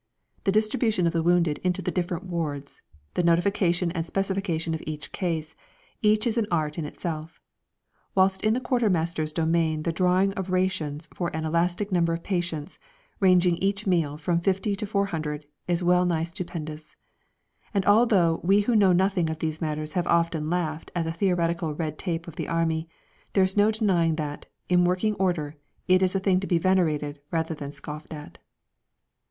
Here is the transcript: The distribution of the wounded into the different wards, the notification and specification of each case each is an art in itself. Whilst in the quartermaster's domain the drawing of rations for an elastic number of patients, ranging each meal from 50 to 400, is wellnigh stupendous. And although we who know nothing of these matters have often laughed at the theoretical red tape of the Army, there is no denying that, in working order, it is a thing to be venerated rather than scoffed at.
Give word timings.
The 0.45 0.51
distribution 0.51 1.05
of 1.05 1.13
the 1.13 1.21
wounded 1.21 1.59
into 1.59 1.79
the 1.83 1.91
different 1.91 2.23
wards, 2.23 2.81
the 3.13 3.21
notification 3.21 3.91
and 3.91 4.03
specification 4.03 4.73
of 4.73 4.81
each 4.87 5.11
case 5.11 5.53
each 6.01 6.25
is 6.25 6.39
an 6.39 6.47
art 6.49 6.79
in 6.79 6.85
itself. 6.85 7.39
Whilst 8.15 8.43
in 8.43 8.55
the 8.55 8.59
quartermaster's 8.59 9.31
domain 9.31 9.83
the 9.83 9.91
drawing 9.91 10.33
of 10.33 10.49
rations 10.49 11.07
for 11.13 11.27
an 11.35 11.45
elastic 11.45 11.91
number 11.91 12.13
of 12.13 12.23
patients, 12.23 12.79
ranging 13.19 13.57
each 13.57 13.85
meal 13.85 14.17
from 14.17 14.39
50 14.41 14.75
to 14.77 14.87
400, 14.87 15.45
is 15.67 15.83
wellnigh 15.83 16.23
stupendous. 16.23 16.95
And 17.71 17.85
although 17.85 18.39
we 18.43 18.61
who 18.61 18.75
know 18.75 18.93
nothing 18.93 19.29
of 19.29 19.37
these 19.37 19.61
matters 19.61 19.93
have 19.93 20.07
often 20.07 20.49
laughed 20.49 20.89
at 20.95 21.05
the 21.05 21.11
theoretical 21.13 21.75
red 21.75 21.99
tape 21.99 22.27
of 22.27 22.37
the 22.37 22.47
Army, 22.47 22.89
there 23.33 23.43
is 23.43 23.55
no 23.55 23.69
denying 23.69 24.15
that, 24.15 24.47
in 24.67 24.83
working 24.83 25.13
order, 25.19 25.57
it 25.87 26.01
is 26.01 26.15
a 26.15 26.19
thing 26.19 26.39
to 26.39 26.47
be 26.47 26.57
venerated 26.57 27.21
rather 27.29 27.53
than 27.53 27.71
scoffed 27.71 28.11
at. 28.15 28.39